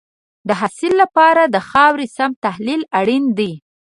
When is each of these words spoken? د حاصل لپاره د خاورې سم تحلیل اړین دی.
د 0.47 0.49
حاصل 0.59 0.93
لپاره 1.03 1.41
د 1.45 1.55
خاورې 1.69 2.05
سم 2.17 2.31
تحلیل 2.45 2.81
اړین 2.99 3.25
دی. 3.37 3.51